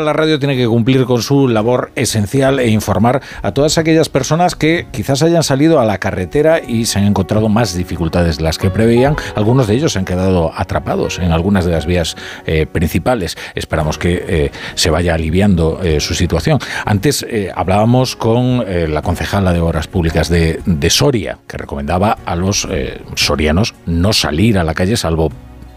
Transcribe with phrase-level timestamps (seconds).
[0.00, 4.54] La radio tiene que cumplir con su labor esencial e informar a todas aquellas personas
[4.54, 8.56] que quizás hayan salido a la carretera y se han encontrado más dificultades de las
[8.56, 9.16] que preveían.
[9.34, 12.16] Algunos de ellos se han quedado atrapados en algunas de las vías
[12.46, 13.36] eh, principales.
[13.54, 16.58] Esperamos que eh, se vaya aliviando eh, su situación.
[16.86, 22.66] Antes hablábamos con la concejala de Obras Públicas de, de Soria, que recomendaba a los
[23.14, 25.30] sorianos no salir a la calle salvo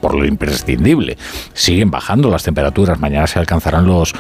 [0.05, 1.17] por lo imprescindible.
[1.55, 4.13] Siguen bajando las temperaturas, mañana se alcanzarán los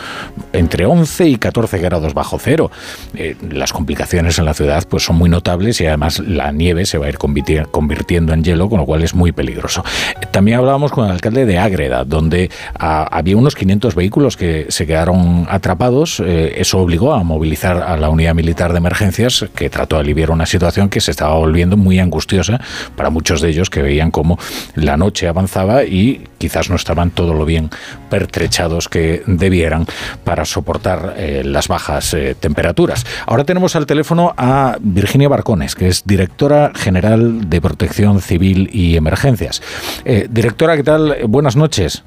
[0.51, 2.71] entre 11 y 14 grados bajo cero.
[3.13, 6.97] Eh, las complicaciones en la ciudad pues son muy notables y además la nieve se
[6.97, 9.83] va a ir convirtiendo en hielo, con lo cual es muy peligroso.
[10.31, 14.87] También hablábamos con el alcalde de Ágreda, donde ah, había unos 500 vehículos que se
[14.87, 16.19] quedaron atrapados.
[16.19, 20.31] Eh, eso obligó a movilizar a la unidad militar de emergencias, que trató de aliviar
[20.31, 22.59] una situación que se estaba volviendo muy angustiosa
[22.95, 24.39] para muchos de ellos que veían cómo
[24.73, 27.69] la noche avanzaba y quizás no estaban todo lo bien
[28.09, 29.85] pertrechados que debieran
[30.23, 33.05] para soportar eh, las bajas eh, temperaturas.
[33.25, 38.95] Ahora tenemos al teléfono a Virginia Barcones, que es directora general de Protección Civil y
[38.95, 39.61] Emergencias.
[40.05, 41.17] Eh, directora, ¿qué tal?
[41.27, 42.03] Buenas noches.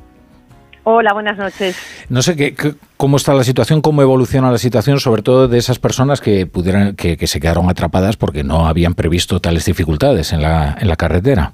[0.90, 1.76] Hola, buenas noches.
[2.08, 2.54] No sé qué,
[2.96, 6.96] cómo está la situación, cómo evoluciona la situación, sobre todo de esas personas que pudieran,
[6.96, 10.96] que, que se quedaron atrapadas porque no habían previsto tales dificultades en la, en la
[10.96, 11.52] carretera.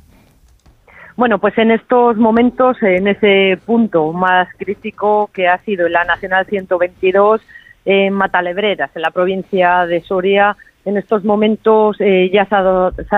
[1.17, 6.45] Bueno, pues en estos momentos, en ese punto más crítico que ha sido la Nacional
[6.47, 7.41] 122,
[7.85, 12.63] en Matalebreras, en la provincia de Soria, en estos momentos eh, ya se ha,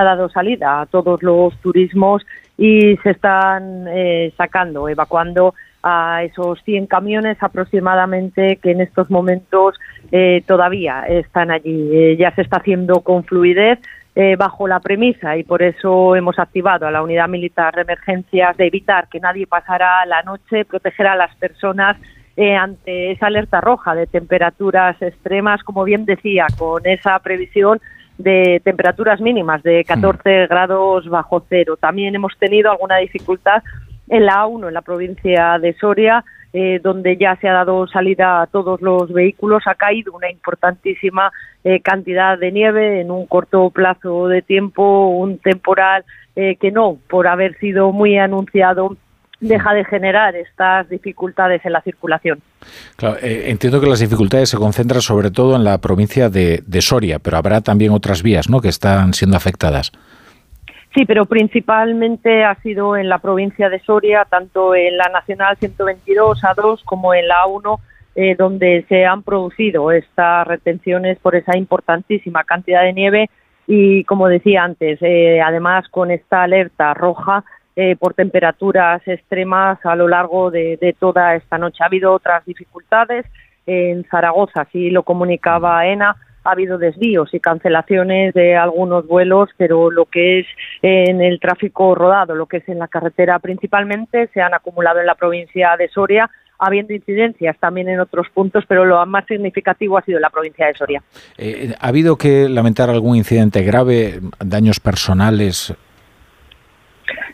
[0.04, 2.24] dado, salida a todos los turismos
[2.58, 9.78] y se están eh, sacando, evacuando a esos 100 camiones aproximadamente que en estos momentos
[10.12, 12.16] eh, todavía están allí.
[12.16, 13.78] ya se está haciendo con fluidez
[14.18, 18.56] eh, bajo la premisa y por eso hemos activado a la unidad militar de emergencias
[18.56, 21.98] de evitar que nadie pasara la noche, proteger a las personas
[22.34, 27.78] eh, ante esa alerta roja de temperaturas extremas, como bien decía, con esa previsión
[28.16, 30.48] de temperaturas mínimas de 14 mm.
[30.48, 31.76] grados bajo cero.
[31.76, 33.62] También hemos tenido alguna dificultad
[34.08, 38.42] en la A1, en la provincia de Soria, eh, donde ya se ha dado salida
[38.42, 41.30] a todos los vehículos, ha caído una importantísima
[41.64, 46.98] eh, cantidad de nieve en un corto plazo de tiempo, un temporal eh, que no,
[47.08, 48.96] por haber sido muy anunciado,
[49.40, 52.40] deja de generar estas dificultades en la circulación.
[53.20, 57.36] entiendo que las dificultades se concentran sobre todo en la provincia de, de Soria, pero
[57.36, 58.60] habrá también otras vías ¿no?
[58.62, 59.92] que están siendo afectadas.
[60.96, 66.42] Sí, pero principalmente ha sido en la provincia de Soria, tanto en la Nacional 122
[66.42, 67.78] A2 como en la A1,
[68.14, 73.28] eh, donde se han producido estas retenciones por esa importantísima cantidad de nieve
[73.66, 77.44] y, como decía antes, eh, además con esta alerta roja
[77.76, 81.82] eh, por temperaturas extremas a lo largo de, de, toda esta noche.
[81.82, 83.26] Ha habido otras dificultades
[83.66, 89.90] en Zaragoza, así lo comunicaba ENA, ha habido desvíos y cancelaciones de algunos vuelos, pero
[89.90, 90.46] lo que es
[90.82, 95.06] en el tráfico rodado, lo que es en la carretera principalmente, se han acumulado en
[95.06, 100.02] la provincia de Soria, habiendo incidencias también en otros puntos, pero lo más significativo ha
[100.02, 101.02] sido en la provincia de Soria.
[101.36, 105.74] Eh, ¿Ha habido que lamentar algún incidente grave, daños personales?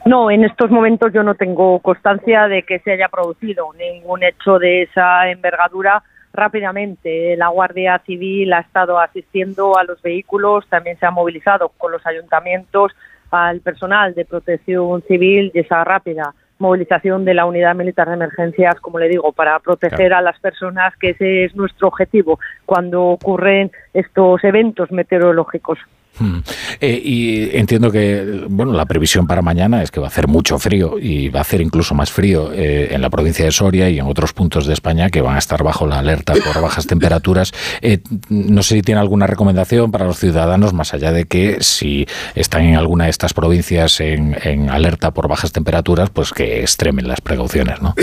[0.05, 4.59] No, en estos momentos yo no tengo constancia de que se haya producido ningún hecho
[4.59, 7.37] de esa envergadura rápidamente.
[7.37, 12.07] La Guardia Civil ha estado asistiendo a los vehículos, también se ha movilizado con los
[12.07, 12.93] ayuntamientos
[13.31, 18.79] al personal de protección civil y esa rápida movilización de la unidad militar de emergencias,
[18.81, 23.73] como le digo, para proteger a las personas, que ese es nuestro objetivo cuando ocurren
[23.93, 25.79] estos eventos meteorológicos.
[26.19, 26.41] Hmm.
[26.81, 30.59] Eh, y entiendo que bueno la previsión para mañana es que va a hacer mucho
[30.59, 33.99] frío y va a hacer incluso más frío eh, en la provincia de Soria y
[33.99, 37.53] en otros puntos de España que van a estar bajo la alerta por bajas temperaturas.
[37.81, 42.07] Eh, no sé si tiene alguna recomendación para los ciudadanos más allá de que si
[42.35, 47.09] están en alguna de estas provincias en, en alerta por bajas temperaturas, pues que extremen
[47.09, 47.95] las precauciones, ¿no?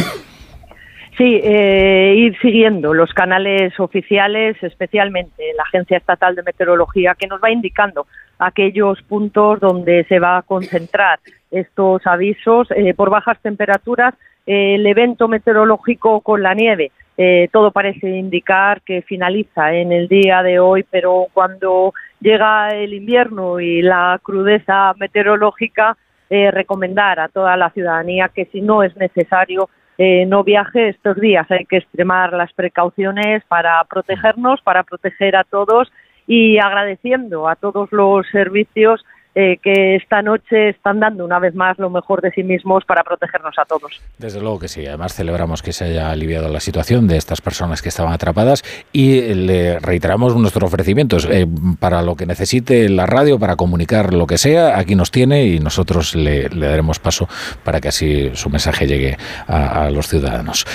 [1.20, 7.44] Sí, eh, ir siguiendo los canales oficiales, especialmente la Agencia Estatal de Meteorología, que nos
[7.44, 8.08] va indicando
[8.38, 11.20] aquellos puntos donde se va a concentrar
[11.52, 14.16] estos avisos eh, por bajas temperaturas.
[14.46, 20.42] el evento meteorológico con la nieve, eh, todo parece indicar que finaliza en el día
[20.42, 25.98] de hoy, pero cuando llega el invierno y la crudeza meteorológica,
[26.30, 29.68] recomendar a toda la ciudadanía que si no es necesario
[30.02, 31.46] eh, no viaje estos días.
[31.52, 35.92] Hay que extremar las precauciones para protegernos, para proteger a todos
[36.26, 39.06] y agradeciendo a todos los servicios
[39.42, 43.06] eh, que esta noche están dando una vez más lo mejor de sí mismos para
[43.06, 44.02] protegernos a todos.
[44.18, 44.86] Desde luego que sí.
[44.86, 49.34] Además celebramos que se haya aliviado la situación de estas personas que estaban atrapadas y
[49.34, 51.48] le reiteramos nuestros ofrecimientos eh,
[51.80, 54.78] para lo que necesite la radio, para comunicar lo que sea.
[54.78, 57.30] Aquí nos tiene y nosotros le, daremos paso
[57.64, 59.16] para que así su mensaje llegue
[59.48, 60.66] a, los ciudadanos.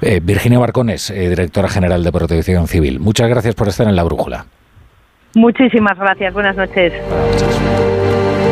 [0.00, 3.00] Eh, Virginia Barcones, directora general de Protección Civil.
[3.00, 4.46] Muchas gracias por estar en la brújula.
[5.34, 6.32] Muchísimas gracias.
[6.32, 6.92] Buenas noches.